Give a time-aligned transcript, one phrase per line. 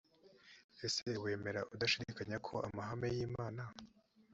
[0.85, 3.63] ese wemera udashidikanya ko amahame y imana